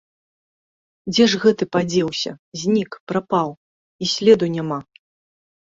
Дзе 1.13 1.27
ж 1.33 1.41
гэты 1.43 1.67
падзеўся, 1.77 2.31
знік, 2.63 2.91
прапаў, 3.13 3.49
і 4.03 4.11
следу 4.15 4.45
няма! 4.57 4.79